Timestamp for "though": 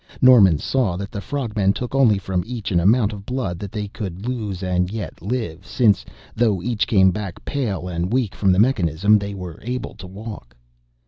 6.35-6.59